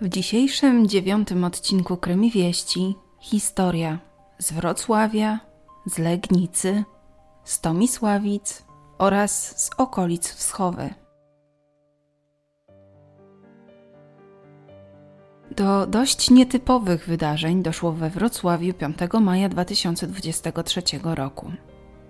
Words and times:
W 0.00 0.08
dzisiejszym 0.08 0.88
dziewiątym 0.88 1.44
odcinku 1.44 1.96
Krymi 1.96 2.30
Wieści 2.30 2.94
historia 3.20 3.98
z 4.38 4.52
Wrocławia, 4.52 5.40
z 5.86 5.98
Legnicy, 5.98 6.84
z 7.44 7.60
Tomisławic 7.60 8.64
oraz 8.98 9.64
z 9.64 9.70
okolic 9.78 10.28
Wschowy. 10.28 10.94
Do 15.56 15.86
dość 15.86 16.30
nietypowych 16.30 17.06
wydarzeń 17.06 17.62
doszło 17.62 17.92
we 17.92 18.10
Wrocławiu 18.10 18.74
5 18.74 18.98
maja 19.20 19.48
2023 19.48 20.82
roku. 21.02 21.52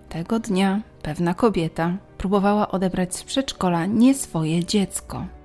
Tego 0.08 0.40
dnia 0.40 0.80
pewna 1.02 1.34
kobieta 1.34 1.96
próbowała 2.18 2.68
odebrać 2.68 3.16
z 3.16 3.24
przedszkola 3.24 3.86
nie 3.86 4.14
swoje 4.14 4.64
dziecko. 4.64 5.37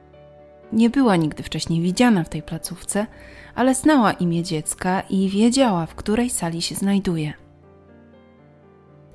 Nie 0.73 0.89
była 0.89 1.15
nigdy 1.15 1.43
wcześniej 1.43 1.81
widziana 1.81 2.23
w 2.23 2.29
tej 2.29 2.43
placówce, 2.43 3.07
ale 3.55 3.75
znała 3.75 4.11
imię 4.11 4.43
dziecka 4.43 5.01
i 5.09 5.29
wiedziała, 5.29 5.85
w 5.85 5.95
której 5.95 6.29
sali 6.29 6.61
się 6.61 6.75
znajduje. 6.75 7.33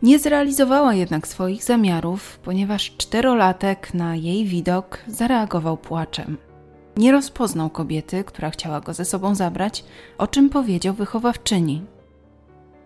Nie 0.02 0.18
zrealizowała 0.18 0.94
jednak 0.94 1.28
swoich 1.28 1.64
zamiarów, 1.64 2.38
ponieważ 2.38 2.96
czterolatek 2.96 3.94
na 3.94 4.16
jej 4.16 4.44
widok 4.44 4.98
zareagował 5.06 5.76
płaczem. 5.76 6.36
Nie 6.96 7.12
rozpoznał 7.12 7.70
kobiety, 7.70 8.24
która 8.24 8.50
chciała 8.50 8.80
go 8.80 8.94
ze 8.94 9.04
sobą 9.04 9.34
zabrać, 9.34 9.84
o 10.18 10.26
czym 10.26 10.50
powiedział 10.50 10.94
wychowawczyni. 10.94 11.82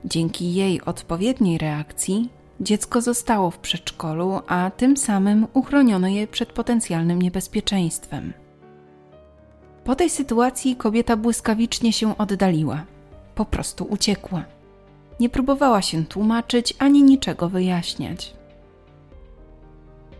Dzięki 0.04 0.54
jej 0.54 0.82
odpowiedniej 0.82 1.58
reakcji 1.58 2.28
dziecko 2.60 3.00
zostało 3.00 3.50
w 3.50 3.58
przedszkolu, 3.58 4.40
a 4.46 4.70
tym 4.76 4.96
samym 4.96 5.46
uchroniono 5.54 6.08
je 6.08 6.26
przed 6.26 6.52
potencjalnym 6.52 7.22
niebezpieczeństwem. 7.22 8.32
Po 9.84 9.94
tej 9.94 10.10
sytuacji 10.10 10.76
kobieta 10.76 11.16
błyskawicznie 11.16 11.92
się 11.92 12.18
oddaliła. 12.18 12.84
Po 13.34 13.44
prostu 13.44 13.84
uciekła. 13.84 14.44
Nie 15.20 15.28
próbowała 15.28 15.82
się 15.82 16.04
tłumaczyć 16.04 16.74
ani 16.78 17.02
niczego 17.02 17.48
wyjaśniać. 17.48 18.34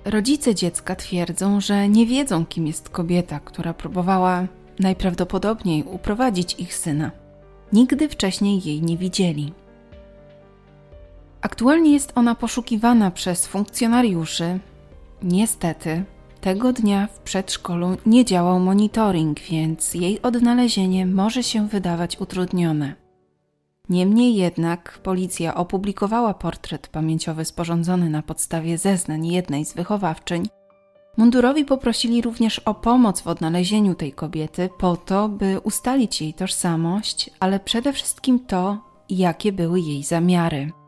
Rodzice 0.04 0.54
dziecka 0.54 0.96
twierdzą, 0.96 1.60
że 1.60 1.88
nie 1.88 2.06
wiedzą, 2.06 2.46
kim 2.46 2.66
jest 2.66 2.88
kobieta, 2.88 3.40
która 3.40 3.74
próbowała 3.74 4.46
najprawdopodobniej 4.78 5.84
uprowadzić 5.84 6.54
ich 6.54 6.74
syna. 6.74 7.10
Nigdy 7.72 8.08
wcześniej 8.08 8.62
jej 8.64 8.82
nie 8.82 8.96
widzieli. 8.96 9.52
Aktualnie 11.40 11.92
jest 11.92 12.12
ona 12.14 12.34
poszukiwana 12.34 13.10
przez 13.10 13.46
funkcjonariuszy. 13.46 14.58
Niestety, 15.22 16.04
tego 16.42 16.72
dnia 16.72 17.06
w 17.06 17.18
przedszkolu 17.18 17.96
nie 18.06 18.24
działał 18.24 18.60
monitoring, 18.60 19.40
więc 19.40 19.94
jej 19.94 20.22
odnalezienie 20.22 21.06
może 21.06 21.42
się 21.42 21.68
wydawać 21.68 22.20
utrudnione. 22.20 22.94
Niemniej 23.88 24.34
jednak 24.34 24.98
policja 25.02 25.54
opublikowała 25.54 26.34
portret 26.34 26.88
pamięciowy 26.88 27.44
sporządzony 27.44 28.10
na 28.10 28.22
podstawie 28.22 28.78
zeznań 28.78 29.26
jednej 29.26 29.64
z 29.64 29.74
wychowawczyń. 29.74 30.48
Mundurowi 31.16 31.64
poprosili 31.64 32.22
również 32.22 32.58
o 32.58 32.74
pomoc 32.74 33.20
w 33.20 33.26
odnalezieniu 33.26 33.94
tej 33.94 34.12
kobiety 34.12 34.68
po 34.78 34.96
to, 34.96 35.28
by 35.28 35.60
ustalić 35.60 36.22
jej 36.22 36.34
tożsamość, 36.34 37.30
ale 37.40 37.60
przede 37.60 37.92
wszystkim 37.92 38.46
to, 38.46 38.78
jakie 39.08 39.52
były 39.52 39.80
jej 39.80 40.02
zamiary. 40.02 40.81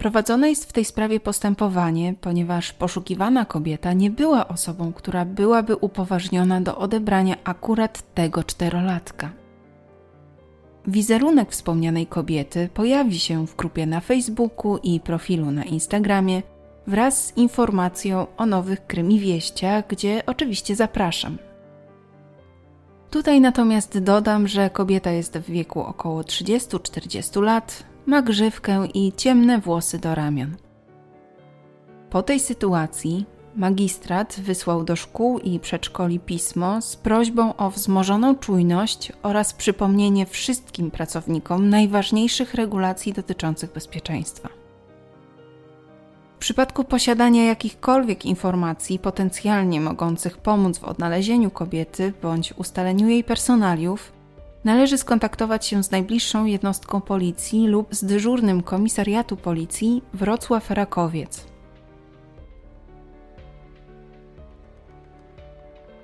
Prowadzone 0.00 0.48
jest 0.48 0.64
w 0.64 0.72
tej 0.72 0.84
sprawie 0.84 1.20
postępowanie, 1.20 2.14
ponieważ 2.20 2.72
poszukiwana 2.72 3.44
kobieta 3.44 3.92
nie 3.92 4.10
była 4.10 4.48
osobą, 4.48 4.92
która 4.92 5.24
byłaby 5.24 5.76
upoważniona 5.76 6.60
do 6.60 6.78
odebrania 6.78 7.36
akurat 7.44 8.14
tego 8.14 8.44
czterolatka. 8.44 9.30
Wizerunek 10.86 11.50
wspomnianej 11.50 12.06
kobiety 12.06 12.68
pojawi 12.74 13.18
się 13.18 13.46
w 13.46 13.56
grupie 13.56 13.86
na 13.86 14.00
Facebooku 14.00 14.76
i 14.82 15.00
profilu 15.00 15.50
na 15.50 15.64
Instagramie 15.64 16.42
wraz 16.86 17.26
z 17.26 17.36
informacją 17.36 18.26
o 18.36 18.46
nowych 18.46 18.86
krymie-wieściach, 18.86 19.84
gdzie 19.88 20.22
oczywiście 20.26 20.76
zapraszam. 20.76 21.38
Tutaj 23.10 23.40
natomiast 23.40 23.98
dodam, 23.98 24.48
że 24.48 24.70
kobieta 24.70 25.10
jest 25.10 25.38
w 25.38 25.50
wieku 25.50 25.80
około 25.80 26.20
30-40 26.20 27.42
lat, 27.42 27.90
ma 28.10 28.22
grzywkę 28.22 28.86
i 28.94 29.12
ciemne 29.16 29.58
włosy 29.58 29.98
do 29.98 30.14
ramion. 30.14 30.56
Po 32.10 32.22
tej 32.22 32.40
sytuacji 32.40 33.26
magistrat 33.56 34.40
wysłał 34.40 34.84
do 34.84 34.96
szkół 34.96 35.38
i 35.38 35.60
przedszkoli 35.60 36.20
pismo 36.20 36.82
z 36.82 36.96
prośbą 36.96 37.56
o 37.56 37.70
wzmożoną 37.70 38.34
czujność 38.34 39.12
oraz 39.22 39.52
przypomnienie 39.52 40.26
wszystkim 40.26 40.90
pracownikom 40.90 41.68
najważniejszych 41.68 42.54
regulacji 42.54 43.12
dotyczących 43.12 43.72
bezpieczeństwa. 43.72 44.48
W 46.36 46.38
przypadku 46.38 46.84
posiadania 46.84 47.44
jakichkolwiek 47.44 48.26
informacji 48.26 48.98
potencjalnie 48.98 49.80
mogących 49.80 50.38
pomóc 50.38 50.78
w 50.78 50.84
odnalezieniu 50.84 51.50
kobiety 51.50 52.12
bądź 52.22 52.52
ustaleniu 52.56 53.08
jej 53.08 53.24
personaliów, 53.24 54.12
należy 54.64 54.98
skontaktować 54.98 55.66
się 55.66 55.84
z 55.84 55.90
najbliższą 55.90 56.44
jednostką 56.44 57.00
policji 57.00 57.68
lub 57.68 57.94
z 57.94 58.04
dyżurnym 58.04 58.62
komisariatu 58.62 59.36
policji 59.36 60.02
Wrocław-Rakowiec. 60.14 61.50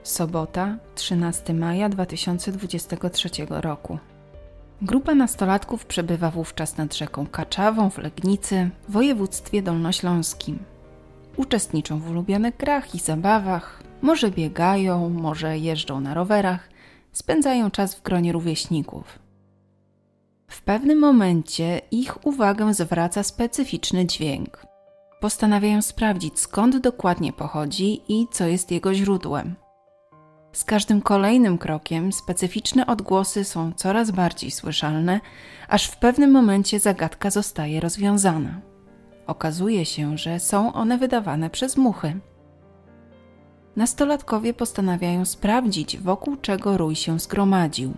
Sobota, 0.03 0.77
13 0.95 1.55
maja 1.55 1.89
2023 1.89 3.28
roku. 3.50 3.99
Grupa 4.83 5.15
nastolatków 5.15 5.87
przebywa 5.87 6.31
wówczas 6.31 6.77
nad 6.77 6.95
rzeką 6.95 7.27
Kaczawą 7.27 7.91
w 7.91 7.99
Legnicy, 7.99 8.71
w 8.89 8.93
województwie 8.93 9.62
dolnośląskim. 9.62 10.59
Uczestniczą 11.37 11.99
w 11.99 12.11
ulubionych 12.11 12.56
grach 12.56 12.95
i 12.95 12.99
zabawach, 12.99 13.83
może 14.03 14.31
biegają, 14.31 15.09
może 15.09 15.59
jeżdżą 15.59 16.00
na 16.00 16.15
rowerach, 16.15 16.69
spędzają 17.16 17.71
czas 17.71 17.94
w 17.94 18.03
gronie 18.03 18.32
rówieśników. 18.32 19.19
W 20.49 20.62
pewnym 20.62 20.99
momencie 20.99 21.81
ich 21.91 22.27
uwagę 22.27 22.75
zwraca 22.75 23.22
specyficzny 23.22 24.06
dźwięk. 24.06 24.66
Postanawiają 25.21 25.82
sprawdzić, 25.82 26.41
skąd 26.41 26.77
dokładnie 26.77 27.32
pochodzi 27.32 28.03
i 28.09 28.27
co 28.31 28.47
jest 28.47 28.71
jego 28.71 28.94
źródłem. 28.94 29.54
Z 30.53 30.65
każdym 30.65 31.00
kolejnym 31.00 31.59
krokiem 31.59 32.12
specyficzne 32.12 32.87
odgłosy 32.87 33.44
są 33.44 33.72
coraz 33.72 34.10
bardziej 34.10 34.50
słyszalne, 34.50 35.21
aż 35.69 35.87
w 35.87 35.97
pewnym 35.97 36.31
momencie 36.31 36.81
zagadka 36.81 37.31
zostaje 37.31 37.81
rozwiązana. 37.81 38.60
Okazuje 39.27 39.84
się, 39.84 40.19
że 40.19 40.41
są 40.41 40.72
one 40.72 40.98
wydawane 40.98 41.50
przez 41.50 41.77
muchy 41.77 42.21
nastolatkowie 43.77 44.55
postanawiają 44.55 45.25
sprawdzić, 45.25 45.99
wokół 45.99 46.37
czego 46.37 46.77
rój 46.77 46.95
się 46.95 47.19
zgromadził. 47.19 47.95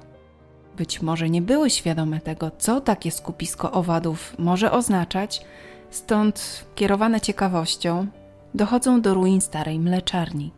Być 0.76 1.02
może 1.02 1.30
nie 1.30 1.42
były 1.42 1.70
świadome 1.70 2.20
tego, 2.20 2.50
co 2.58 2.80
takie 2.80 3.10
skupisko 3.10 3.72
owadów 3.72 4.34
może 4.38 4.72
oznaczać, 4.72 5.44
stąd 5.90 6.66
kierowane 6.74 7.20
ciekawością 7.20 8.06
dochodzą 8.54 9.00
do 9.00 9.14
ruin 9.14 9.40
starej 9.40 9.78
mleczarni. 9.78 10.52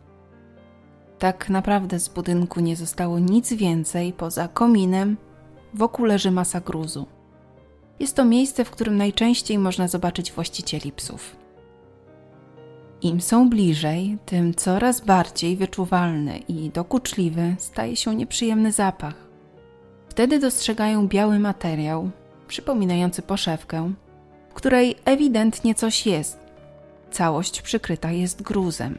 Tak 1.19 1.49
naprawdę 1.49 1.99
z 1.99 2.09
budynku 2.09 2.59
nie 2.59 2.75
zostało 2.75 3.19
nic 3.19 3.53
więcej 3.53 4.13
poza 4.13 4.47
kominem, 4.47 5.17
wokół 5.73 6.05
leży 6.05 6.31
masa 6.31 6.59
gruzu. 6.59 7.05
Jest 7.99 8.15
to 8.15 8.25
miejsce, 8.25 8.65
w 8.65 8.71
którym 8.71 8.97
najczęściej 8.97 9.57
można 9.57 9.87
zobaczyć 9.87 10.31
właścicieli 10.31 10.91
psów. 10.91 11.40
Im 13.01 13.21
są 13.21 13.49
bliżej, 13.49 14.17
tym 14.25 14.53
coraz 14.55 15.01
bardziej 15.01 15.57
wyczuwalny 15.57 16.37
i 16.37 16.69
dokuczliwy 16.69 17.55
staje 17.57 17.95
się 17.95 18.15
nieprzyjemny 18.15 18.71
zapach. 18.71 19.15
Wtedy 20.09 20.39
dostrzegają 20.39 21.07
biały 21.07 21.39
materiał, 21.39 22.11
przypominający 22.47 23.21
poszewkę, 23.21 23.93
w 24.49 24.53
której 24.53 24.95
ewidentnie 25.05 25.75
coś 25.75 26.05
jest. 26.05 26.39
Całość 27.11 27.61
przykryta 27.61 28.11
jest 28.11 28.41
gruzem. 28.41 28.97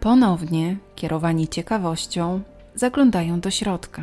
Ponownie, 0.00 0.76
kierowani 0.94 1.48
ciekawością, 1.48 2.40
zaglądają 2.74 3.40
do 3.40 3.50
środka. 3.50 4.02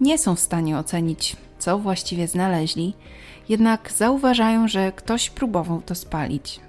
Nie 0.00 0.18
są 0.18 0.34
w 0.34 0.40
stanie 0.40 0.78
ocenić, 0.78 1.36
co 1.58 1.78
właściwie 1.78 2.28
znaleźli, 2.28 2.94
jednak 3.48 3.92
zauważają, 3.92 4.68
że 4.68 4.92
ktoś 4.92 5.30
próbował 5.30 5.82
to 5.82 5.94
spalić 5.94 6.60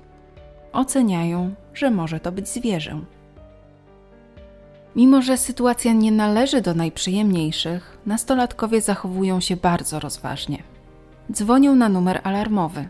oceniają, 0.74 1.56
że 1.74 1.92
może 1.92 2.20
to 2.20 2.32
być 2.32 2.48
zwierzę. 2.48 3.00
Mimo, 4.96 5.22
że 5.22 5.38
sytuacja 5.38 5.94
nie 5.94 6.12
należy 6.12 6.62
do 6.62 6.74
najprzyjemniejszych, 6.74 7.98
nastolatkowie 8.06 8.82
zachowują 8.82 9.40
się 9.40 9.56
bardzo 9.56 10.00
rozważnie. 10.00 10.64
Dzwonią 11.32 11.76
na 11.76 11.90
numer 11.90 12.22
alarmowy. 12.24 12.88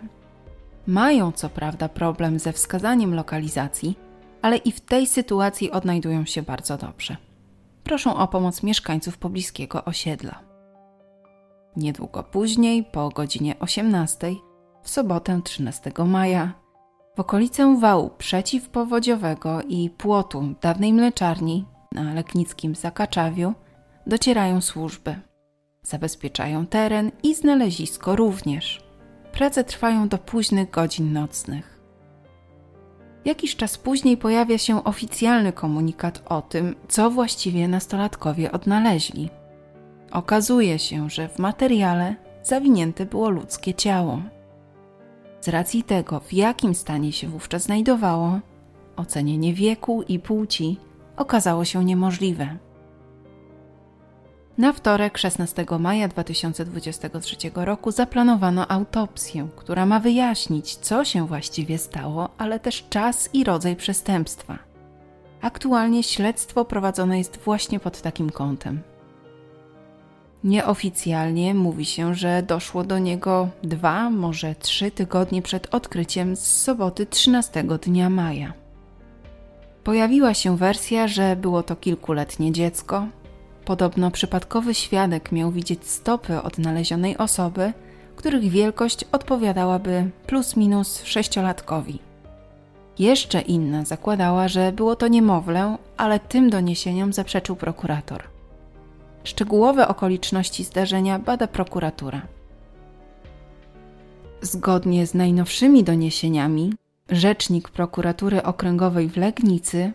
Mają 0.87 1.31
co 1.31 1.49
prawda 1.49 1.89
problem 1.89 2.39
ze 2.39 2.53
wskazaniem 2.53 3.15
lokalizacji, 3.15 3.97
ale 4.41 4.57
i 4.57 4.71
w 4.71 4.81
tej 4.81 5.07
sytuacji 5.07 5.71
odnajdują 5.71 6.25
się 6.25 6.41
bardzo 6.41 6.77
dobrze. 6.77 7.17
proszą 7.83 8.15
o 8.15 8.27
pomoc 8.27 8.63
mieszkańców 8.63 9.17
pobliskiego 9.17 9.85
osiedla. 9.85 10.39
Niedługo 11.75 12.23
później, 12.23 12.83
po 12.83 13.09
godzinie 13.09 13.59
18, 13.59 14.35
w 14.83 14.89
sobotę 14.89 15.41
13 15.43 15.91
maja, 16.05 16.53
okolicę 17.21 17.79
wału 17.79 18.09
przeciwpowodziowego 18.17 19.61
i 19.61 19.89
płotu 19.89 20.55
dawnej 20.61 20.93
mleczarni 20.93 21.65
na 21.91 22.13
Leknickim 22.13 22.75
Zakaczawiu 22.75 23.53
docierają 24.07 24.61
służby. 24.61 25.15
Zabezpieczają 25.83 26.65
teren 26.65 27.11
i 27.23 27.35
znalezisko 27.35 28.15
również. 28.15 28.83
Prace 29.31 29.63
trwają 29.63 30.07
do 30.07 30.17
późnych 30.17 30.69
godzin 30.69 31.13
nocnych. 31.13 31.81
Jakiś 33.25 33.55
czas 33.55 33.77
później 33.77 34.17
pojawia 34.17 34.57
się 34.57 34.83
oficjalny 34.83 35.53
komunikat 35.53 36.23
o 36.25 36.41
tym, 36.41 36.75
co 36.87 37.11
właściwie 37.11 37.67
nastolatkowie 37.67 38.51
odnaleźli. 38.51 39.29
Okazuje 40.11 40.79
się, 40.79 41.09
że 41.09 41.29
w 41.29 41.39
materiale 41.39 42.15
zawinięte 42.43 43.05
było 43.05 43.29
ludzkie 43.29 43.73
ciało. 43.73 44.21
Z 45.41 45.47
racji 45.47 45.83
tego, 45.83 46.19
w 46.19 46.33
jakim 46.33 46.75
stanie 46.75 47.11
się 47.11 47.27
wówczas 47.27 47.63
znajdowało, 47.63 48.39
ocenienie 48.95 49.53
wieku 49.53 50.03
i 50.07 50.19
płci 50.19 50.77
okazało 51.17 51.65
się 51.65 51.85
niemożliwe. 51.85 52.57
Na 54.57 54.73
wtorek 54.73 55.17
16 55.17 55.65
maja 55.79 56.07
2023 56.07 57.35
roku 57.55 57.91
zaplanowano 57.91 58.71
autopsję, 58.71 59.47
która 59.55 59.85
ma 59.85 59.99
wyjaśnić, 59.99 60.75
co 60.75 61.05
się 61.05 61.27
właściwie 61.27 61.77
stało, 61.77 62.29
ale 62.37 62.59
też 62.59 62.85
czas 62.89 63.29
i 63.33 63.43
rodzaj 63.43 63.75
przestępstwa. 63.75 64.59
Aktualnie 65.41 66.03
śledztwo 66.03 66.65
prowadzone 66.65 67.17
jest 67.17 67.37
właśnie 67.37 67.79
pod 67.79 68.01
takim 68.01 68.29
kątem. 68.29 68.81
Nieoficjalnie 70.43 71.53
mówi 71.53 71.85
się, 71.85 72.15
że 72.15 72.43
doszło 72.43 72.83
do 72.83 72.99
niego 72.99 73.49
dwa, 73.63 74.09
może 74.09 74.55
trzy 74.55 74.91
tygodnie 74.91 75.41
przed 75.41 75.75
odkryciem 75.75 76.35
z 76.35 76.39
soboty 76.39 77.05
13 77.05 77.63
dnia 77.63 78.09
maja. 78.09 78.53
Pojawiła 79.83 80.33
się 80.33 80.57
wersja, 80.57 81.07
że 81.07 81.35
było 81.35 81.63
to 81.63 81.75
kilkuletnie 81.75 82.51
dziecko. 82.51 83.07
Podobno 83.65 84.11
przypadkowy 84.11 84.73
świadek 84.73 85.31
miał 85.31 85.51
widzieć 85.51 85.87
stopy 85.87 86.41
odnalezionej 86.41 87.17
osoby, 87.17 87.73
których 88.15 88.49
wielkość 88.49 89.05
odpowiadałaby 89.11 90.09
plus 90.27 90.55
minus 90.55 91.03
sześciolatkowi. 91.03 91.99
Jeszcze 92.99 93.41
inna 93.41 93.85
zakładała, 93.85 94.47
że 94.47 94.71
było 94.71 94.95
to 94.95 95.07
niemowlę, 95.07 95.77
ale 95.97 96.19
tym 96.19 96.49
doniesieniom 96.49 97.13
zaprzeczył 97.13 97.55
prokurator. 97.55 98.30
Szczegółowe 99.23 99.87
okoliczności 99.87 100.63
zdarzenia 100.63 101.19
bada 101.19 101.47
prokuratura. 101.47 102.21
Zgodnie 104.41 105.07
z 105.07 105.13
najnowszymi 105.13 105.83
doniesieniami, 105.83 106.73
rzecznik 107.09 107.69
prokuratury 107.69 108.43
okręgowej 108.43 109.09
w 109.09 109.17
Legnicy 109.17 109.91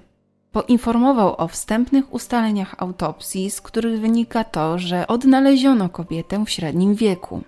poinformował 0.53 1.35
o 1.39 1.49
wstępnych 1.49 2.15
ustaleniach 2.15 2.75
autopsji, 2.79 3.51
z 3.51 3.61
których 3.61 4.01
wynika 4.01 4.45
to, 4.45 4.79
że 4.79 5.07
odnaleziono 5.07 5.89
kobietę 5.89 6.45
w 6.45 6.51
średnim 6.51 6.95
wieku. 6.95 7.43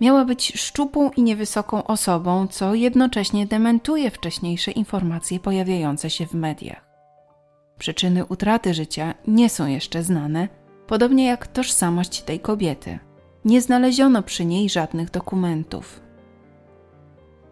Miała 0.00 0.24
być 0.24 0.52
szczupłą 0.56 1.10
i 1.10 1.22
niewysoką 1.22 1.84
osobą, 1.84 2.46
co 2.46 2.74
jednocześnie 2.74 3.46
dementuje 3.46 4.10
wcześniejsze 4.10 4.70
informacje 4.70 5.40
pojawiające 5.40 6.10
się 6.10 6.26
w 6.26 6.34
mediach. 6.34 6.85
Przyczyny 7.78 8.24
utraty 8.24 8.74
życia 8.74 9.14
nie 9.26 9.50
są 9.50 9.66
jeszcze 9.66 10.02
znane, 10.02 10.48
podobnie 10.86 11.26
jak 11.26 11.46
tożsamość 11.46 12.22
tej 12.22 12.40
kobiety. 12.40 12.98
Nie 13.44 13.60
znaleziono 13.60 14.22
przy 14.22 14.44
niej 14.44 14.68
żadnych 14.68 15.10
dokumentów. 15.10 16.00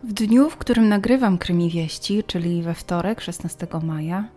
W 0.03 0.13
dniu, 0.13 0.51
w 0.51 0.57
którym 0.57 0.89
nagrywam 0.89 1.39
Krymi 1.39 1.71
Wieści, 1.71 2.23
czyli 2.27 2.63
we 2.63 2.75
wtorek 2.75 3.21
16 3.21 3.67
maja, 3.83 4.29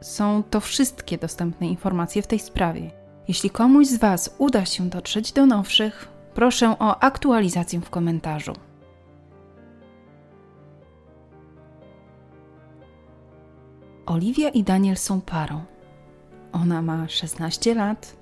są 0.00 0.42
to 0.50 0.60
wszystkie 0.60 1.18
dostępne 1.18 1.66
informacje 1.68 2.22
w 2.22 2.26
tej 2.26 2.38
sprawie. 2.38 2.90
Jeśli 3.28 3.50
komuś 3.50 3.86
z 3.86 3.96
Was 3.98 4.34
uda 4.38 4.64
się 4.64 4.88
dotrzeć 4.88 5.32
do 5.32 5.46
nowszych, 5.46 6.08
proszę 6.34 6.78
o 6.78 7.02
aktualizację 7.02 7.80
w 7.80 7.90
komentarzu. 7.90 8.52
Oliwia 14.10 14.48
i 14.48 14.62
Daniel 14.62 14.96
są 14.96 15.20
parą. 15.20 15.60
Ona 16.52 16.82
ma 16.82 17.08
16 17.08 17.74
lat, 17.74 18.16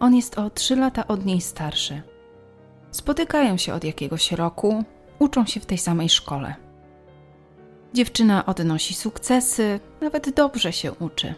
on 0.00 0.14
jest 0.14 0.38
o 0.38 0.50
3 0.50 0.76
lata 0.76 1.06
od 1.06 1.24
niej 1.24 1.40
starszy. 1.40 2.02
Spotykają 2.90 3.56
się 3.56 3.74
od 3.74 3.84
jakiegoś 3.84 4.32
roku, 4.32 4.84
uczą 5.18 5.46
się 5.46 5.60
w 5.60 5.66
tej 5.66 5.78
samej 5.78 6.08
szkole. 6.08 6.54
Dziewczyna 7.94 8.46
odnosi 8.46 8.94
sukcesy, 8.94 9.80
nawet 10.00 10.30
dobrze 10.34 10.72
się 10.72 10.92
uczy. 10.92 11.34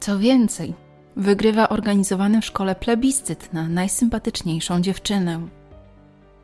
Co 0.00 0.18
więcej, 0.18 0.74
wygrywa 1.16 1.68
organizowany 1.68 2.40
w 2.40 2.44
szkole 2.44 2.74
plebiscyt 2.74 3.52
na 3.52 3.68
najsympatyczniejszą 3.68 4.80
dziewczynę. 4.80 5.48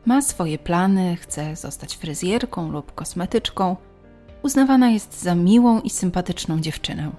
Ma 0.05 0.21
swoje 0.21 0.59
plany, 0.59 1.15
chce 1.15 1.55
zostać 1.55 1.97
fryzjerką 1.97 2.71
lub 2.71 2.95
kosmetyczką, 2.95 3.75
Uznawana 4.43 4.89
jest 4.89 5.21
za 5.21 5.35
miłą 5.35 5.81
i 5.81 5.89
sympatyczną 5.89 6.59
dziewczynę. 6.59 7.11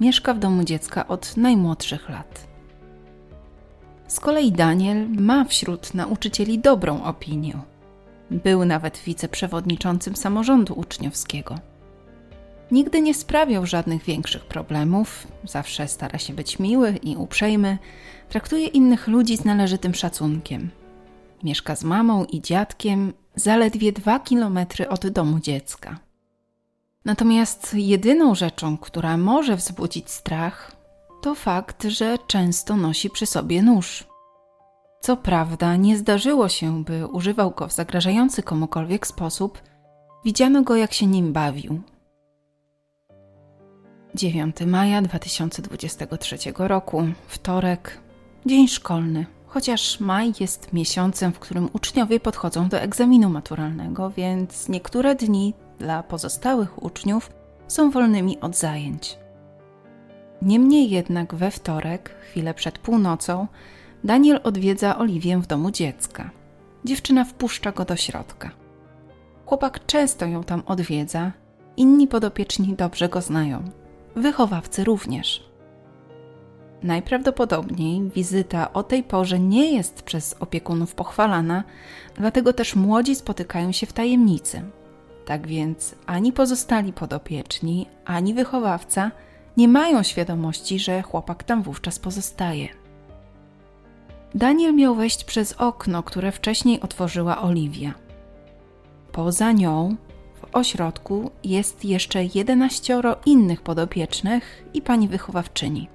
Mieszka 0.00 0.34
w 0.34 0.38
domu 0.38 0.64
dziecka 0.64 1.08
od 1.08 1.36
najmłodszych 1.36 2.08
lat. 2.08 2.48
Z 4.08 4.20
kolei 4.20 4.52
Daniel 4.52 5.08
ma 5.08 5.44
wśród 5.44 5.94
nauczycieli 5.94 6.58
dobrą 6.58 7.04
opinię. 7.04 7.58
Był 8.30 8.64
nawet 8.64 8.98
wiceprzewodniczącym 8.98 10.16
samorządu 10.16 10.74
uczniowskiego. 10.74 11.54
Nigdy 12.70 13.00
nie 13.00 13.14
sprawiał 13.14 13.66
żadnych 13.66 14.04
większych 14.04 14.44
problemów, 14.44 15.26
zawsze 15.44 15.88
stara 15.88 16.18
się 16.18 16.32
być 16.34 16.58
miły 16.58 16.96
i 17.02 17.16
uprzejmy, 17.16 17.78
traktuje 18.28 18.66
innych 18.66 19.08
ludzi 19.08 19.36
z 19.36 19.44
należytym 19.44 19.94
szacunkiem. 19.94 20.70
Mieszka 21.42 21.76
z 21.76 21.84
mamą 21.84 22.24
i 22.24 22.40
dziadkiem 22.40 23.12
zaledwie 23.34 23.92
dwa 23.92 24.20
kilometry 24.20 24.88
od 24.88 25.08
domu 25.08 25.40
dziecka. 25.40 25.98
Natomiast 27.04 27.74
jedyną 27.74 28.34
rzeczą, 28.34 28.78
która 28.78 29.16
może 29.16 29.56
wzbudzić 29.56 30.10
strach, 30.10 30.72
to 31.22 31.34
fakt, 31.34 31.84
że 31.84 32.18
często 32.26 32.76
nosi 32.76 33.10
przy 33.10 33.26
sobie 33.26 33.62
nóż. 33.62 34.04
Co 35.00 35.16
prawda, 35.16 35.76
nie 35.76 35.98
zdarzyło 35.98 36.48
się, 36.48 36.84
by 36.84 37.06
używał 37.06 37.50
go 37.50 37.68
w 37.68 37.72
zagrażający 37.72 38.42
komukolwiek 38.42 39.06
sposób, 39.06 39.62
widziano 40.24 40.62
go, 40.62 40.76
jak 40.76 40.92
się 40.92 41.06
nim 41.06 41.32
bawił. 41.32 41.80
9 44.14 44.56
maja 44.66 45.02
2023 45.02 46.36
roku, 46.56 47.02
wtorek, 47.26 48.00
dzień 48.46 48.68
szkolny. 48.68 49.26
Chociaż 49.46 50.00
maj 50.00 50.32
jest 50.40 50.72
miesiącem, 50.72 51.32
w 51.32 51.38
którym 51.38 51.68
uczniowie 51.72 52.20
podchodzą 52.20 52.68
do 52.68 52.80
egzaminu 52.80 53.30
maturalnego, 53.30 54.10
więc 54.10 54.68
niektóre 54.68 55.14
dni 55.14 55.54
dla 55.80 56.02
pozostałych 56.02 56.82
uczniów 56.82 57.30
są 57.68 57.90
wolnymi 57.90 58.40
od 58.40 58.56
zajęć. 58.56 59.18
Niemniej 60.42 60.90
jednak 60.90 61.34
we 61.34 61.50
wtorek, 61.50 62.14
chwilę 62.20 62.54
przed 62.54 62.78
północą, 62.78 63.46
Daniel 64.04 64.40
odwiedza 64.44 64.98
Oliwię 64.98 65.38
w 65.38 65.46
domu 65.46 65.70
dziecka. 65.70 66.30
Dziewczyna 66.84 67.24
wpuszcza 67.24 67.72
go 67.72 67.84
do 67.84 67.96
środka. 67.96 68.50
Chłopak 69.46 69.86
często 69.86 70.26
ją 70.26 70.44
tam 70.44 70.62
odwiedza, 70.66 71.32
inni 71.76 72.06
podopieczni 72.08 72.74
dobrze 72.74 73.08
go 73.08 73.20
znają, 73.20 73.70
wychowawcy 74.16 74.84
również. 74.84 75.50
Najprawdopodobniej 76.82 78.10
wizyta 78.14 78.72
o 78.72 78.82
tej 78.82 79.02
porze 79.02 79.38
nie 79.38 79.72
jest 79.72 80.02
przez 80.02 80.36
opiekunów 80.40 80.94
pochwalana, 80.94 81.64
dlatego 82.14 82.52
też 82.52 82.76
młodzi 82.76 83.14
spotykają 83.14 83.72
się 83.72 83.86
w 83.86 83.92
tajemnicy, 83.92 84.62
tak 85.24 85.46
więc 85.46 85.94
ani 86.06 86.32
pozostali 86.32 86.92
podopieczni, 86.92 87.86
ani 88.04 88.34
wychowawca 88.34 89.10
nie 89.56 89.68
mają 89.68 90.02
świadomości, 90.02 90.78
że 90.78 91.02
chłopak 91.02 91.44
tam 91.44 91.62
wówczas 91.62 91.98
pozostaje. 91.98 92.68
Daniel 94.34 94.74
miał 94.74 94.94
wejść 94.94 95.24
przez 95.24 95.52
okno, 95.52 96.02
które 96.02 96.32
wcześniej 96.32 96.80
otworzyła 96.80 97.42
Oliwia. 97.42 97.94
Poza 99.12 99.52
nią 99.52 99.96
w 100.34 100.56
ośrodku 100.56 101.30
jest 101.44 101.84
jeszcze 101.84 102.24
jedenaścioro 102.24 103.16
innych 103.26 103.62
podopiecznych 103.62 104.64
i 104.74 104.82
pani 104.82 105.08
wychowawczyni. 105.08 105.88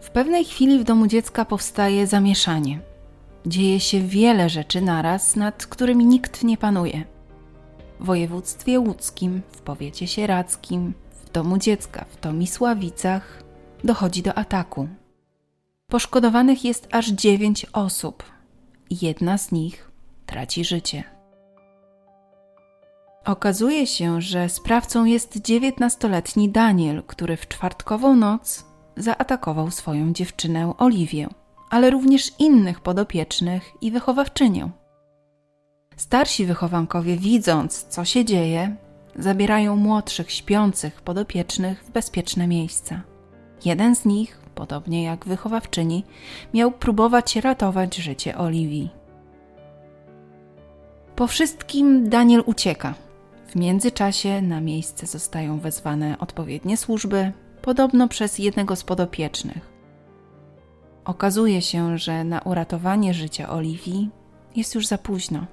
W 0.00 0.10
pewnej 0.10 0.44
chwili 0.44 0.78
w 0.78 0.84
domu 0.84 1.06
dziecka 1.06 1.44
powstaje 1.44 2.06
zamieszanie– 2.06 2.80
Dzieje 3.46 3.80
się 3.80 4.00
wiele 4.00 4.48
rzeczy 4.48 4.80
naraz, 4.80 5.36
nad 5.36 5.66
którymi 5.66 6.06
nikt 6.06 6.44
nie 6.44 6.56
panuje. 6.56 7.04
W 8.00 8.04
województwie 8.04 8.80
łódzkim, 8.80 9.42
w 9.52 9.60
powiecie 9.60 10.06
sieradzkim, 10.06 10.94
w 11.10 11.30
domu 11.30 11.58
dziecka 11.58 12.04
w 12.10 12.16
Tomisławicach 12.16 13.42
dochodzi 13.84 14.22
do 14.22 14.34
ataku. 14.38 14.88
Poszkodowanych 15.86 16.64
jest 16.64 16.88
aż 16.92 17.08
dziewięć 17.10 17.66
osób. 17.72 18.24
Jedna 18.90 19.38
z 19.38 19.52
nich 19.52 19.90
traci 20.26 20.64
życie. 20.64 21.04
Okazuje 23.24 23.86
się, 23.86 24.20
że 24.20 24.48
sprawcą 24.48 25.04
jest 25.04 25.40
dziewiętnastoletni 25.42 26.48
Daniel, 26.48 27.02
który 27.02 27.36
w 27.36 27.48
czwartkową 27.48 28.16
noc 28.16 28.64
zaatakował 28.96 29.70
swoją 29.70 30.12
dziewczynę 30.12 30.74
Oliwię, 30.78 31.28
ale 31.70 31.90
również 31.90 32.32
innych 32.38 32.80
podopiecznych 32.80 33.72
i 33.80 33.90
wychowawczynię. 33.90 34.70
Starsi 35.96 36.46
wychowankowie, 36.46 37.16
widząc, 37.16 37.84
co 37.84 38.04
się 38.04 38.24
dzieje, 38.24 38.76
zabierają 39.16 39.76
młodszych, 39.76 40.30
śpiących 40.30 41.02
podopiecznych 41.02 41.84
w 41.84 41.90
bezpieczne 41.90 42.46
miejsca. 42.46 43.02
Jeden 43.64 43.96
z 43.96 44.04
nich, 44.04 44.40
podobnie 44.54 45.02
jak 45.04 45.26
wychowawczyni, 45.26 46.04
miał 46.54 46.72
próbować 46.72 47.36
ratować 47.36 47.96
życie 47.96 48.38
Oliwii. 48.38 48.90
Po 51.16 51.26
wszystkim 51.26 52.08
Daniel 52.08 52.42
ucieka. 52.46 52.94
W 53.46 53.56
międzyczasie 53.56 54.42
na 54.42 54.60
miejsce 54.60 55.06
zostają 55.06 55.58
wezwane 55.58 56.18
odpowiednie 56.18 56.76
służby, 56.76 57.32
podobno 57.62 58.08
przez 58.08 58.38
jednego 58.38 58.76
z 58.76 58.84
podopiecznych. 58.84 59.79
Okazuje 61.04 61.62
się, 61.62 61.98
że 61.98 62.24
na 62.24 62.40
uratowanie 62.40 63.14
życia 63.14 63.48
Oliwii 63.48 64.10
jest 64.56 64.74
już 64.74 64.86
za 64.86 64.98
późno. 64.98 65.46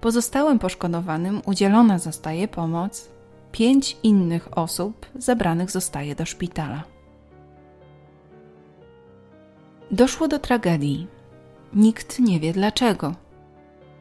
Pozostałym 0.00 0.58
poszkodowanym 0.58 1.42
udzielona 1.46 1.98
zostaje 1.98 2.48
pomoc, 2.48 3.08
pięć 3.52 3.96
innych 4.02 4.58
osób 4.58 5.06
zabranych 5.14 5.70
zostaje 5.70 6.14
do 6.14 6.24
szpitala. 6.24 6.82
Doszło 9.90 10.28
do 10.28 10.38
tragedii. 10.38 11.06
Nikt 11.74 12.18
nie 12.18 12.40
wie 12.40 12.52
dlaczego. 12.52 13.14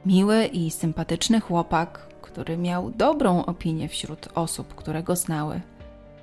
Miły 0.05 0.45
i 0.45 0.71
sympatyczny 0.71 1.39
chłopak, 1.39 2.07
który 2.21 2.57
miał 2.57 2.91
dobrą 2.91 3.45
opinię 3.45 3.89
wśród 3.89 4.29
osób, 4.35 4.75
które 4.75 5.03
go 5.03 5.15
znały. 5.15 5.61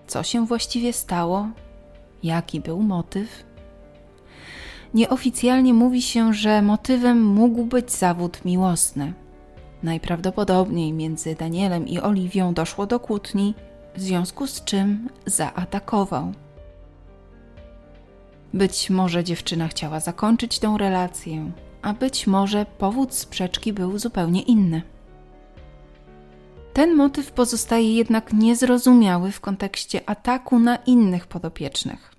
Co 0.07 0.23
się 0.23 0.47
właściwie 0.47 0.93
stało? 0.93 1.49
Jaki 2.23 2.61
był 2.61 2.83
motyw? 2.83 3.45
Nieoficjalnie 4.95 5.75
mówi 5.75 6.03
się, 6.03 6.35
że 6.35 6.63
motywem 6.63 7.25
mógł 7.25 7.65
być 7.65 7.93
zawód 7.93 8.45
miłosny. 8.45 9.13
Najprawdopodobniej 9.83 10.93
między 10.93 11.35
Danielem 11.35 11.89
i 11.89 12.01
Oliwią 12.01 12.55
doszło 12.55 12.87
do 12.87 13.01
kłótni, 13.01 13.55
w 13.97 14.01
związku 14.01 14.47
z 14.47 14.65
czym 14.65 15.09
zaatakował. 15.27 16.33
Być 18.55 18.91
może 18.91 19.25
dziewczyna 19.25 19.69
chciała 19.69 20.01
zakończyć 20.01 20.59
tę 20.59 20.77
relację, 20.79 21.53
a 21.83 21.95
być 21.95 22.27
może 22.27 22.67
powód 22.79 23.15
sprzeczki 23.15 23.73
był 23.73 23.99
zupełnie 23.99 24.43
inny. 24.43 24.83
Ten 26.73 26.97
motyw 26.97 27.33
pozostaje 27.33 27.95
jednak 27.95 28.33
niezrozumiały 28.33 29.31
w 29.33 29.41
kontekście 29.41 30.01
ataku 30.07 30.59
na 30.59 30.77
innych 30.77 31.27
podopiecznych. 31.27 32.15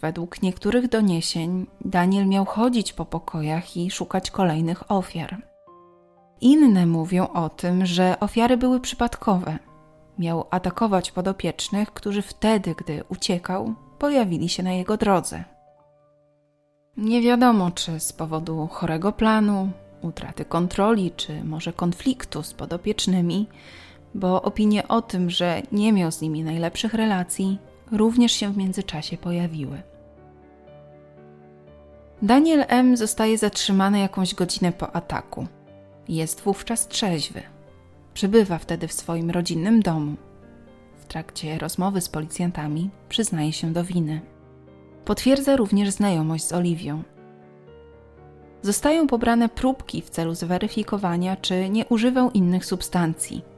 Według 0.00 0.42
niektórych 0.42 0.88
doniesień 0.88 1.66
Daniel 1.80 2.26
miał 2.26 2.44
chodzić 2.44 2.92
po 2.92 3.04
pokojach 3.04 3.76
i 3.76 3.90
szukać 3.90 4.30
kolejnych 4.30 4.90
ofiar. 4.90 5.42
Inne 6.40 6.86
mówią 6.86 7.28
o 7.28 7.48
tym, 7.48 7.86
że 7.86 8.20
ofiary 8.20 8.56
były 8.56 8.80
przypadkowe. 8.80 9.58
Miał 10.18 10.46
atakować 10.50 11.10
podopiecznych, 11.10 11.92
którzy 11.92 12.22
wtedy, 12.22 12.74
gdy 12.78 13.04
uciekał, 13.08 13.74
pojawili 13.98 14.48
się 14.48 14.62
na 14.62 14.72
jego 14.72 14.96
drodze. 14.96 15.44
Nie 16.96 17.20
wiadomo, 17.22 17.70
czy 17.70 18.00
z 18.00 18.12
powodu 18.12 18.66
chorego 18.72 19.12
planu, 19.12 19.70
utraty 20.02 20.44
kontroli, 20.44 21.10
czy 21.16 21.44
może 21.44 21.72
konfliktu 21.72 22.42
z 22.42 22.54
podopiecznymi, 22.54 23.46
bo 24.14 24.42
opinie 24.42 24.88
o 24.88 25.02
tym, 25.02 25.30
że 25.30 25.62
nie 25.72 25.92
miał 25.92 26.12
z 26.12 26.20
nimi 26.20 26.44
najlepszych 26.44 26.94
relacji, 26.94 27.58
również 27.92 28.32
się 28.32 28.52
w 28.52 28.56
międzyczasie 28.56 29.16
pojawiły. 29.16 29.82
Daniel 32.22 32.64
M. 32.68 32.96
zostaje 32.96 33.38
zatrzymany 33.38 33.98
jakąś 33.98 34.34
godzinę 34.34 34.72
po 34.72 34.96
ataku. 34.96 35.46
Jest 36.08 36.40
wówczas 36.40 36.88
trzeźwy. 36.88 37.42
Przybywa 38.14 38.58
wtedy 38.58 38.88
w 38.88 38.92
swoim 38.92 39.30
rodzinnym 39.30 39.82
domu. 39.82 40.16
W 40.98 41.04
trakcie 41.04 41.58
rozmowy 41.58 42.00
z 42.00 42.08
policjantami 42.08 42.90
przyznaje 43.08 43.52
się 43.52 43.72
do 43.72 43.84
winy. 43.84 44.20
Potwierdza 45.04 45.56
również 45.56 45.90
znajomość 45.90 46.44
z 46.44 46.52
Oliwią. 46.52 47.02
Zostają 48.62 49.06
pobrane 49.06 49.48
próbki 49.48 50.02
w 50.02 50.10
celu 50.10 50.34
zweryfikowania, 50.34 51.36
czy 51.36 51.68
nie 51.68 51.86
używał 51.86 52.30
innych 52.30 52.66
substancji. 52.66 53.51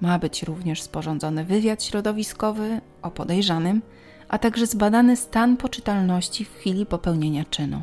Ma 0.00 0.18
być 0.18 0.42
również 0.42 0.82
sporządzony 0.82 1.44
wywiad 1.44 1.84
środowiskowy 1.84 2.80
o 3.02 3.10
podejrzanym, 3.10 3.82
a 4.28 4.38
także 4.38 4.66
zbadany 4.66 5.16
stan 5.16 5.56
poczytalności 5.56 6.44
w 6.44 6.54
chwili 6.54 6.86
popełnienia 6.86 7.44
czynu. 7.44 7.82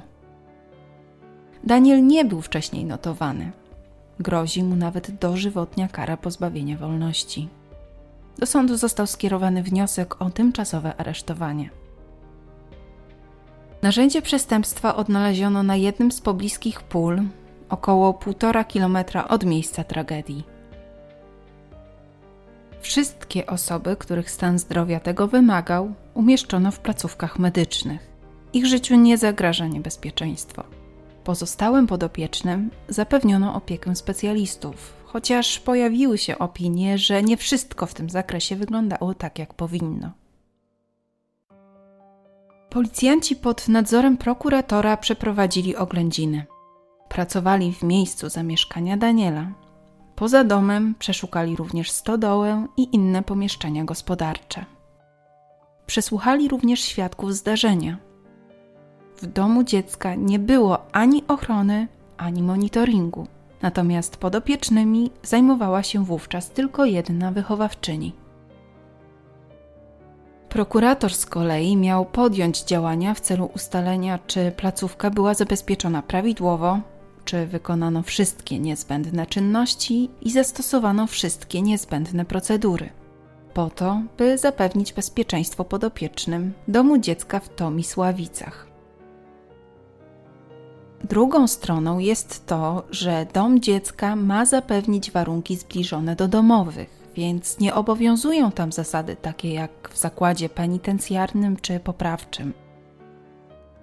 Daniel 1.63 2.07
nie 2.07 2.25
był 2.25 2.41
wcześniej 2.41 2.85
notowany. 2.85 3.51
Grozi 4.19 4.63
mu 4.63 4.75
nawet 4.75 5.11
dożywotnia 5.11 5.87
kara 5.87 6.17
pozbawienia 6.17 6.77
wolności. 6.77 7.49
Do 8.37 8.45
sądu 8.45 8.77
został 8.77 9.07
skierowany 9.07 9.63
wniosek 9.63 10.21
o 10.21 10.29
tymczasowe 10.29 10.95
aresztowanie. 10.97 11.69
Narzędzie 13.81 14.21
przestępstwa 14.21 14.95
odnaleziono 14.95 15.63
na 15.63 15.75
jednym 15.75 16.11
z 16.11 16.21
pobliskich 16.21 16.81
pól, 16.81 17.21
około 17.69 18.11
1,5 18.13 18.67
kilometra 18.67 19.27
od 19.27 19.45
miejsca 19.45 19.83
tragedii. 19.83 20.56
Wszystkie 22.81 23.45
osoby, 23.47 23.95
których 23.95 24.31
stan 24.31 24.59
zdrowia 24.59 24.99
tego 24.99 25.27
wymagał, 25.27 25.93
umieszczono 26.13 26.71
w 26.71 26.79
placówkach 26.79 27.39
medycznych. 27.39 28.07
Ich 28.53 28.65
życiu 28.65 28.95
nie 28.95 29.17
zagraża 29.17 29.67
niebezpieczeństwo. 29.67 30.63
Pozostałym 31.23 31.87
podopiecznym 31.87 32.69
zapewniono 32.89 33.55
opiekę 33.55 33.95
specjalistów, 33.95 34.93
chociaż 35.05 35.59
pojawiły 35.59 36.17
się 36.17 36.37
opinie, 36.37 36.97
że 36.97 37.23
nie 37.23 37.37
wszystko 37.37 37.85
w 37.85 37.93
tym 37.93 38.09
zakresie 38.09 38.55
wyglądało 38.55 39.13
tak, 39.13 39.39
jak 39.39 39.53
powinno. 39.53 40.11
Policjanci 42.69 43.35
pod 43.35 43.67
nadzorem 43.67 44.17
prokuratora 44.17 44.97
przeprowadzili 44.97 45.75
oględziny. 45.75 46.45
Pracowali 47.09 47.73
w 47.73 47.83
miejscu 47.83 48.29
zamieszkania 48.29 48.97
Daniela. 48.97 49.51
Poza 50.17 50.43
domem 50.43 50.95
przeszukali 50.99 51.55
również 51.55 51.91
stodołę 51.91 52.67
i 52.77 52.95
inne 52.95 53.23
pomieszczenia 53.23 53.83
gospodarcze. 53.85 54.65
Przesłuchali 55.85 56.47
również 56.47 56.79
świadków 56.79 57.33
zdarzenia. 57.33 57.97
W 59.17 59.25
domu 59.25 59.63
dziecka 59.63 60.15
nie 60.15 60.39
było 60.39 60.91
ani 60.91 61.23
ochrony, 61.27 61.87
ani 62.17 62.43
monitoringu. 62.43 63.27
Natomiast 63.61 64.17
podopiecznymi 64.17 65.11
zajmowała 65.23 65.83
się 65.83 66.05
wówczas 66.05 66.49
tylko 66.49 66.85
jedna 66.85 67.31
wychowawczyni. 67.31 68.13
Prokurator 70.49 71.13
z 71.13 71.25
kolei 71.25 71.77
miał 71.77 72.05
podjąć 72.05 72.63
działania 72.63 73.13
w 73.13 73.19
celu 73.19 73.49
ustalenia, 73.55 74.19
czy 74.27 74.51
placówka 74.51 75.09
była 75.09 75.33
zabezpieczona 75.33 76.01
prawidłowo, 76.01 76.79
czy 77.27 77.47
wykonano 77.47 78.03
wszystkie 78.03 78.59
niezbędne 78.59 79.25
czynności 79.25 80.09
i 80.21 80.31
zastosowano 80.31 81.07
wszystkie 81.07 81.61
niezbędne 81.61 82.25
procedury, 82.25 82.89
po 83.53 83.69
to, 83.69 84.01
by 84.17 84.37
zapewnić 84.37 84.93
bezpieczeństwo 84.93 85.65
podopiecznym 85.65 86.53
domu 86.67 86.97
dziecka 86.97 87.39
w 87.39 87.49
Tomisławicach. 87.49 88.67
Drugą 91.03 91.47
stroną 91.47 91.99
jest 91.99 92.45
to, 92.45 92.83
że 92.91 93.25
dom 93.33 93.59
dziecka 93.59 94.15
ma 94.15 94.45
zapewnić 94.45 95.11
warunki 95.11 95.55
zbliżone 95.55 96.15
do 96.15 96.27
domowych 96.27 96.97
więc 97.17 97.59
nie 97.59 97.75
obowiązują 97.75 98.51
tam 98.51 98.71
zasady 98.71 99.15
takie 99.15 99.53
jak 99.53 99.89
w 99.93 99.97
zakładzie 99.97 100.49
penitencjarnym 100.49 101.57
czy 101.57 101.79
poprawczym. 101.79 102.53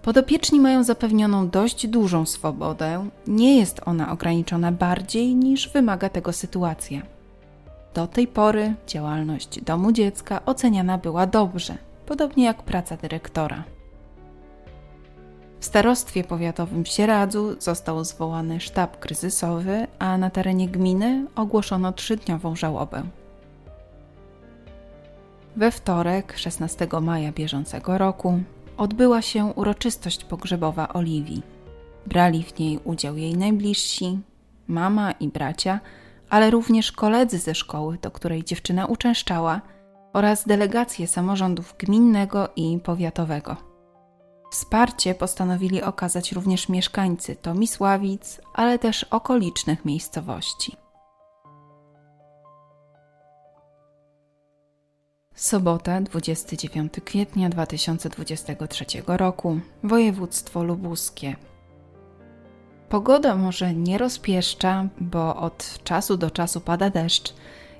Podopieczni 0.05 0.61
mają 0.61 0.85
zapewnioną 0.85 1.49
dość 1.49 1.87
dużą 1.87 2.27
swobodę, 2.27 3.09
nie 3.27 3.59
jest 3.59 3.81
ona 3.85 4.13
ograniczona 4.13 4.73
bardziej 4.73 5.35
niż 5.35 5.69
wymaga 5.69 6.09
tego 6.09 6.33
sytuacja. 6.33 7.03
Do 7.95 8.07
tej 8.07 8.27
pory 8.27 8.75
działalność 8.87 9.61
domu 9.61 9.93
dziecka 9.93 10.41
oceniana 10.47 10.99
była 10.99 11.27
dobrze, 11.27 11.79
podobnie 12.07 12.45
jak 12.45 12.63
praca 12.63 12.97
dyrektora. 12.97 13.65
W 15.61 15.65
starostwie 15.65 16.25
powiatowym 16.25 16.85
w 16.85 16.89
Sieradzu 16.89 17.57
został 17.61 18.05
zwołany 18.05 18.61
sztab 18.61 18.99
kryzysowy, 18.99 19.87
a 19.99 20.19
na 20.19 20.31
terenie 20.31 20.69
gminy 20.69 21.27
ogłoszono 21.37 21.93
trzydniową 21.93 22.57
żałobę. 22.57 23.03
We 25.57 25.71
wtorek, 25.71 26.39
16 26.39 26.89
maja 27.03 27.33
bieżącego 27.33 27.99
roku, 27.99 28.41
odbyła 28.77 29.23
się 29.23 29.45
uroczystość 29.45 30.25
pogrzebowa 30.25 30.89
Oliwii. 30.89 31.43
Brali 32.07 32.43
w 32.43 32.59
niej 32.59 32.79
udział 32.85 33.17
jej 33.17 33.37
najbliżsi, 33.37 34.19
mama 34.69 35.13
i 35.13 35.29
bracia, 35.29 35.81
ale 36.31 36.51
również 36.51 36.93
koledzy 36.93 37.39
ze 37.39 37.55
szkoły, 37.55 37.99
do 38.03 38.11
której 38.11 38.45
dziewczyna 38.45 38.87
uczęszczała, 38.87 39.61
oraz 40.13 40.47
delegacje 40.47 41.07
samorządów 41.07 41.75
gminnego 41.79 42.49
i 42.57 42.79
powiatowego. 42.85 43.57
Wsparcie 44.51 45.15
postanowili 45.15 45.83
okazać 45.83 46.33
również 46.33 46.69
mieszkańcy 46.69 47.37
Tomisławic, 47.37 48.41
ale 48.55 48.79
też 48.79 49.05
okolicznych 49.05 49.85
miejscowości. 49.85 50.84
Sobota, 55.45 56.01
29 56.01 56.93
kwietnia 57.05 57.49
2023 57.49 58.85
roku, 59.07 59.61
województwo 59.83 60.65
lubuskie. 60.65 61.37
Pogoda 62.89 63.37
może 63.37 63.75
nie 63.75 63.99
rozpieszcza, 63.99 64.89
bo 65.01 65.37
od 65.37 65.79
czasu 65.85 66.17
do 66.17 66.31
czasu 66.31 66.61
pada 66.61 66.91
deszcz, 66.91 67.35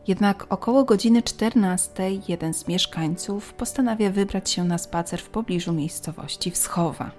jednak 0.09 0.47
około 0.49 0.85
godziny 0.85 1.23
14 1.23 2.11
jeden 2.29 2.55
z 2.55 2.69
mieszkańców 2.69 3.55
postanawia 3.55 4.11
wybrać 4.11 4.51
się 4.51 4.65
na 4.65 4.79
spacer 4.79 5.21
w 5.21 5.29
pobliżu 5.29 5.73
miejscowości 5.73 6.51
Wschowa, 6.51 7.11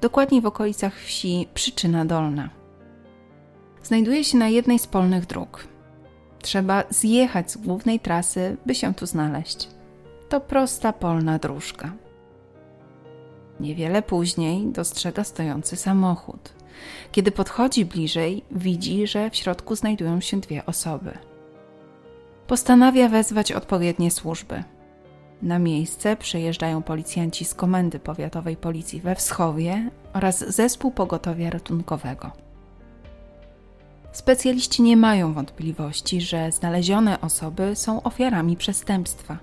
dokładniej 0.00 0.40
w 0.40 0.46
okolicach 0.46 0.94
wsi 1.00 1.48
Przyczyna 1.54 2.04
Dolna. 2.04 2.50
Znajduje 3.82 4.24
się 4.24 4.38
na 4.38 4.48
jednej 4.48 4.78
z 4.78 4.86
polnych 4.86 5.26
dróg. 5.26 5.68
Trzeba 6.42 6.84
zjechać 6.90 7.52
z 7.52 7.56
głównej 7.56 8.00
trasy, 8.00 8.56
by 8.66 8.74
się 8.74 8.94
tu 8.94 9.06
znaleźć. 9.06 9.74
To 10.28 10.40
prosta 10.40 10.92
polna 10.92 11.38
dróżka. 11.38 11.92
Niewiele 13.60 14.02
później 14.02 14.66
dostrzega 14.66 15.24
stojący 15.24 15.76
samochód. 15.76 16.52
Kiedy 17.12 17.30
podchodzi 17.30 17.84
bliżej, 17.84 18.44
widzi, 18.50 19.06
że 19.06 19.30
w 19.30 19.36
środku 19.36 19.76
znajdują 19.76 20.20
się 20.20 20.40
dwie 20.40 20.66
osoby. 20.66 21.18
Postanawia 22.46 23.08
wezwać 23.08 23.52
odpowiednie 23.52 24.10
służby. 24.10 24.64
Na 25.42 25.58
miejsce 25.58 26.16
przyjeżdżają 26.16 26.82
policjanci 26.82 27.44
z 27.44 27.54
Komendy 27.54 27.98
Powiatowej 27.98 28.56
Policji 28.56 29.00
we 29.00 29.14
Wschowie 29.14 29.90
oraz 30.12 30.38
Zespół 30.38 30.90
Pogotowia 30.90 31.50
Ratunkowego. 31.50 32.30
Specjaliści 34.12 34.82
nie 34.82 34.96
mają 34.96 35.32
wątpliwości, 35.32 36.20
że 36.20 36.52
znalezione 36.52 37.20
osoby 37.20 37.76
są 37.76 38.02
ofiarami 38.02 38.56
przestępstwa. 38.56 39.38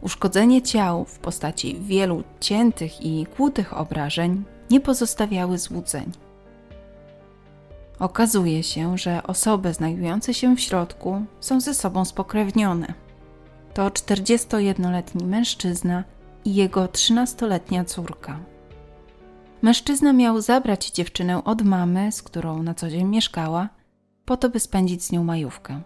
Uszkodzenie 0.00 0.62
ciał 0.62 1.04
w 1.04 1.18
postaci 1.18 1.80
wielu 1.80 2.22
ciętych 2.40 3.02
i 3.02 3.26
kłutych 3.26 3.78
obrażeń 3.78 4.44
nie 4.70 4.80
pozostawiały 4.80 5.58
złudzeń. 5.58 6.12
Okazuje 7.98 8.62
się, 8.62 8.98
że 8.98 9.22
osoby 9.22 9.74
znajdujące 9.74 10.34
się 10.34 10.56
w 10.56 10.60
środku 10.60 11.22
są 11.40 11.60
ze 11.60 11.74
sobą 11.74 12.04
spokrewnione. 12.04 12.94
To 13.74 13.88
41-letni 13.88 15.26
mężczyzna 15.26 16.04
i 16.44 16.54
jego 16.54 16.86
13-letnia 16.86 17.84
córka. 17.84 18.38
Mężczyzna 19.62 20.12
miał 20.12 20.40
zabrać 20.40 20.90
dziewczynę 20.90 21.44
od 21.44 21.62
mamy, 21.62 22.12
z 22.12 22.22
którą 22.22 22.62
na 22.62 22.74
co 22.74 22.90
dzień 22.90 23.06
mieszkała, 23.06 23.68
po 24.24 24.36
to, 24.36 24.50
by 24.50 24.60
spędzić 24.60 25.04
z 25.04 25.12
nią 25.12 25.24
majówkę. 25.24 25.80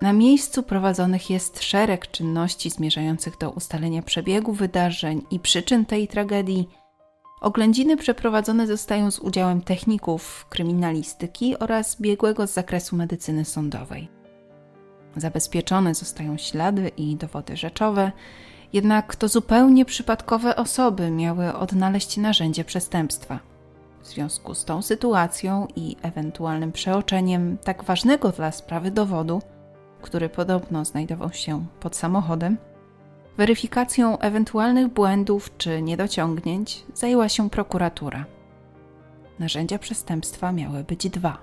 Na 0.00 0.12
miejscu 0.12 0.62
prowadzonych 0.62 1.30
jest 1.30 1.62
szereg 1.62 2.10
czynności 2.10 2.70
zmierzających 2.70 3.38
do 3.38 3.50
ustalenia 3.50 4.02
przebiegu 4.02 4.52
wydarzeń 4.52 5.22
i 5.30 5.40
przyczyn 5.40 5.86
tej 5.86 6.08
tragedii. 6.08 6.68
Oględziny 7.40 7.96
przeprowadzone 7.96 8.66
zostają 8.66 9.10
z 9.10 9.18
udziałem 9.18 9.60
techników 9.60 10.46
kryminalistyki 10.48 11.58
oraz 11.58 12.00
biegłego 12.00 12.46
z 12.46 12.52
zakresu 12.52 12.96
medycyny 12.96 13.44
sądowej. 13.44 14.08
Zabezpieczone 15.16 15.94
zostają 15.94 16.38
ślady 16.38 16.90
i 16.96 17.16
dowody 17.16 17.56
rzeczowe, 17.56 18.12
jednak 18.72 19.16
to 19.16 19.28
zupełnie 19.28 19.84
przypadkowe 19.84 20.56
osoby 20.56 21.10
miały 21.10 21.54
odnaleźć 21.54 22.16
narzędzie 22.16 22.64
przestępstwa. 22.64 23.40
W 24.02 24.06
związku 24.06 24.54
z 24.54 24.64
tą 24.64 24.82
sytuacją 24.82 25.66
i 25.76 25.96
ewentualnym 26.02 26.72
przeoczeniem 26.72 27.58
tak 27.64 27.84
ważnego 27.84 28.28
dla 28.28 28.52
sprawy 28.52 28.90
dowodu, 28.90 29.42
który 30.06 30.28
podobno 30.28 30.84
znajdował 30.84 31.32
się 31.32 31.66
pod 31.80 31.96
samochodem, 31.96 32.56
weryfikacją 33.36 34.18
ewentualnych 34.18 34.88
błędów 34.88 35.56
czy 35.58 35.82
niedociągnięć 35.82 36.84
zajęła 36.94 37.28
się 37.28 37.50
prokuratura. 37.50 38.24
Narzędzia 39.38 39.78
przestępstwa 39.78 40.52
miały 40.52 40.84
być 40.84 41.08
dwa. 41.08 41.38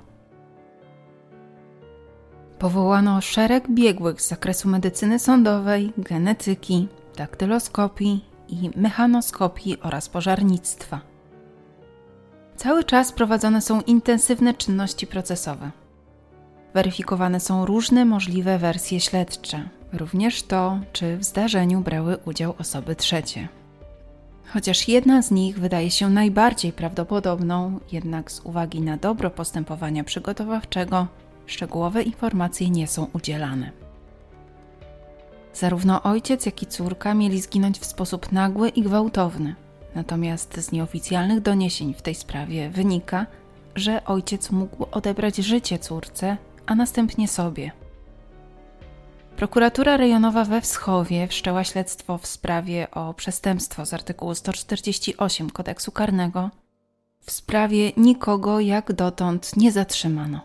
Powołano 2.60 3.21
szereg 3.21 3.69
biegłych 3.69 4.21
z 4.21 4.28
zakresu 4.28 4.69
medycyny 4.69 5.19
sądowej, 5.19 5.93
genetyki, 5.97 6.88
daktyloskopii 7.17 8.26
i 8.47 8.69
mechanoskopii 8.76 9.80
oraz 9.82 10.10
pożarnictwa. 10.10 11.02
Cały 12.56 12.84
czas 12.84 13.12
prowadzone 13.12 13.62
są 13.62 13.82
intensywne 13.82 14.54
czynności 14.54 15.08
procesowe 15.08 15.83
weryfikowane 16.73 17.39
są 17.39 17.65
różne 17.65 18.05
możliwe 18.05 18.59
wersje 18.59 18.99
śledcze, 18.99 19.69
również 19.93 20.43
to, 20.43 20.79
czy 20.93 21.17
w 21.17 21.23
zdarzeniu 21.23 21.81
brały 21.81 22.17
udział 22.25 22.55
osoby 22.59 22.95
trzecie. 22.95 23.47
Chociaż 24.53 24.88
jedna 24.88 25.21
z 25.21 25.31
nich 25.31 25.59
wydaje 25.59 25.91
się 25.91 26.09
najbardziej 26.09 26.73
prawdopodobną, 26.73 27.79
jednak 27.91 28.31
z 28.31 28.39
uwagi 28.39 28.81
na 28.81 28.97
dobro 28.97 29.29
postępowania 29.29 30.03
przygotowawczego, 30.03 31.07
szczegółowe 31.45 32.03
informacje 32.03 32.69
nie 32.69 32.88
są 32.88 33.07
udzielane. 33.13 33.71
Zarówno 35.53 36.03
ojciec, 36.03 36.45
jak 36.45 36.63
i 36.63 36.65
córka 36.65 37.13
mieli 37.13 37.41
zginąć 37.41 37.79
w 37.79 37.86
sposób 37.86 38.31
nagły 38.31 38.69
i 38.69 38.81
gwałtowny. 38.81 39.55
Natomiast 39.95 40.57
z 40.57 40.71
nieoficjalnych 40.71 41.39
doniesień 41.41 41.93
w 41.93 42.01
tej 42.01 42.15
sprawie 42.15 42.69
wynika, 42.69 43.25
że 43.75 44.05
ojciec 44.05 44.51
mógł 44.51 44.86
odebrać 44.91 45.36
życie 45.36 45.79
córce 45.79 46.38
a 46.65 46.76
następnie 46.76 47.28
sobie. 47.28 47.71
Prokuratura 49.38 49.97
rejonowa 49.97 50.45
we 50.45 50.62
Wschowie 50.62 51.28
wszczęła 51.28 51.63
śledztwo 51.63 52.17
w 52.17 52.28
sprawie 52.28 52.91
o 52.91 53.13
przestępstwo 53.13 53.86
z 53.86 53.93
artykułu 53.93 54.36
148 54.36 55.49
kodeksu 55.49 55.91
karnego. 55.91 56.49
W 57.19 57.32
sprawie 57.32 57.91
nikogo 57.97 58.60
jak 58.60 58.93
dotąd 58.93 59.58
nie 59.58 59.71
zatrzymano. 59.71 60.41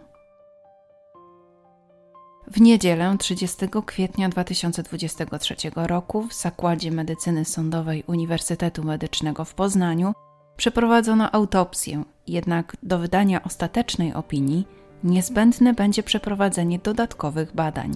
W 2.50 2.60
niedzielę 2.60 3.16
30 3.18 3.56
kwietnia 3.86 4.28
2023 4.28 5.54
roku 5.74 6.22
w 6.22 6.34
Zakładzie 6.34 6.90
Medycyny 6.90 7.44
Sądowej 7.44 8.04
Uniwersytetu 8.06 8.84
Medycznego 8.84 9.44
w 9.44 9.54
Poznaniu 9.54 10.12
przeprowadzono 10.56 11.32
autopsję, 11.32 12.04
jednak 12.26 12.76
do 12.82 12.98
wydania 12.98 13.42
ostatecznej 13.42 14.14
opinii 14.14 14.66
niezbędne 15.04 15.74
będzie 15.74 16.02
przeprowadzenie 16.02 16.78
dodatkowych 16.78 17.54
badań. 17.54 17.94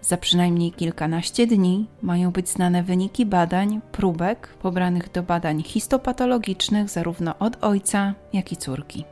Za 0.00 0.16
przynajmniej 0.16 0.72
kilkanaście 0.72 1.46
dni 1.46 1.86
mają 2.02 2.30
być 2.30 2.48
znane 2.48 2.82
wyniki 2.82 3.26
badań, 3.26 3.80
próbek 3.92 4.48
pobranych 4.48 5.12
do 5.12 5.22
badań 5.22 5.62
histopatologicznych 5.62 6.90
zarówno 6.90 7.38
od 7.38 7.64
ojca, 7.64 8.14
jak 8.32 8.52
i 8.52 8.56
córki. 8.56 9.04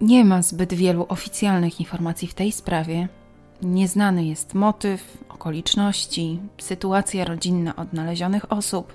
Nie 0.00 0.24
ma 0.24 0.42
zbyt 0.42 0.74
wielu 0.74 1.06
oficjalnych 1.08 1.80
informacji 1.80 2.28
w 2.28 2.34
tej 2.34 2.52
sprawie. 2.52 3.08
Nieznany 3.62 4.24
jest 4.24 4.54
motyw, 4.54 5.18
okoliczności, 5.28 6.40
sytuacja 6.58 7.24
rodzinna 7.24 7.76
odnalezionych 7.76 8.52
osób. 8.52 8.92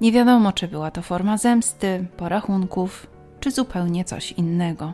Nie 0.00 0.12
wiadomo, 0.12 0.52
czy 0.52 0.68
była 0.68 0.90
to 0.90 1.02
forma 1.02 1.38
zemsty, 1.38 2.06
porachunków, 2.16 3.06
czy 3.46 3.50
zupełnie 3.50 4.04
coś 4.04 4.32
innego. 4.32 4.92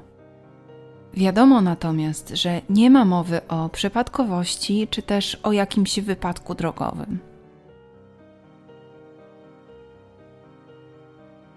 Wiadomo 1.14 1.60
natomiast, 1.60 2.28
że 2.28 2.60
nie 2.70 2.90
ma 2.90 3.04
mowy 3.04 3.48
o 3.48 3.68
przypadkowości 3.68 4.88
czy 4.90 5.02
też 5.02 5.34
o 5.42 5.52
jakimś 5.52 6.00
wypadku 6.00 6.54
drogowym. 6.54 7.18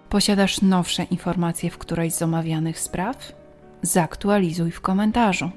Posiadasz 0.08 0.62
nowsze 0.62 1.02
informacje 1.02 1.70
w 1.70 1.78
którejś 1.78 2.14
z 2.14 2.22
omawianych 2.22 2.80
spraw? 2.80 3.32
Zaktualizuj 3.82 4.70
w 4.70 4.80
komentarzu. 4.80 5.50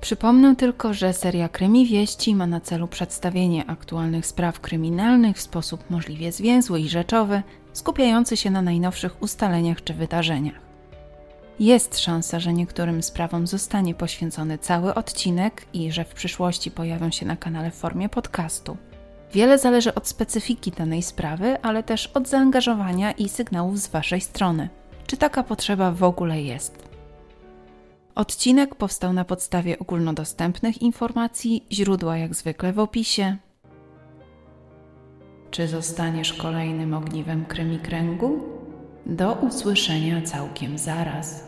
Przypomnę 0.00 0.56
tylko, 0.56 0.94
że 0.94 1.12
seria 1.12 1.48
Krymi 1.48 1.86
Wieści 1.86 2.34
ma 2.34 2.46
na 2.46 2.60
celu 2.60 2.88
przedstawienie 2.88 3.66
aktualnych 3.66 4.26
spraw 4.26 4.60
kryminalnych 4.60 5.36
w 5.36 5.40
sposób 5.40 5.90
możliwie 5.90 6.32
zwięzły 6.32 6.80
i 6.80 6.88
rzeczowy, 6.88 7.42
skupiający 7.76 8.36
się 8.36 8.50
na 8.50 8.62
najnowszych 8.62 9.22
ustaleniach 9.22 9.84
czy 9.84 9.94
wydarzeniach. 9.94 10.60
Jest 11.60 11.98
szansa, 11.98 12.40
że 12.40 12.52
niektórym 12.52 13.02
sprawom 13.02 13.46
zostanie 13.46 13.94
poświęcony 13.94 14.58
cały 14.58 14.94
odcinek 14.94 15.66
i 15.72 15.92
że 15.92 16.04
w 16.04 16.14
przyszłości 16.14 16.70
pojawią 16.70 17.10
się 17.10 17.26
na 17.26 17.36
kanale 17.36 17.70
w 17.70 17.74
formie 17.74 18.08
podcastu. 18.08 18.76
Wiele 19.32 19.58
zależy 19.58 19.94
od 19.94 20.08
specyfiki 20.08 20.70
danej 20.70 21.02
sprawy, 21.02 21.62
ale 21.62 21.82
też 21.82 22.06
od 22.06 22.28
zaangażowania 22.28 23.12
i 23.12 23.28
sygnałów 23.28 23.78
z 23.78 23.88
Waszej 23.88 24.20
strony. 24.20 24.68
Czy 25.06 25.16
taka 25.16 25.42
potrzeba 25.42 25.92
w 25.92 26.02
ogóle 26.02 26.42
jest? 26.42 26.88
Odcinek 28.14 28.74
powstał 28.74 29.12
na 29.12 29.24
podstawie 29.24 29.78
ogólnodostępnych 29.78 30.82
informacji, 30.82 31.66
źródła 31.72 32.16
jak 32.16 32.34
zwykle 32.34 32.72
w 32.72 32.78
opisie. 32.78 33.36
Czy 35.56 35.68
zostaniesz 35.68 36.32
kolejnym 36.32 36.94
ogniwem 36.94 37.44
kręgu? 37.78 38.44
Do 39.06 39.32
usłyszenia 39.32 40.22
całkiem 40.22 40.78
zaraz. 40.78 41.45